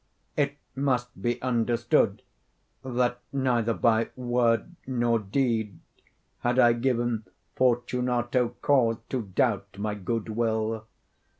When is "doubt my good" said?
9.21-10.29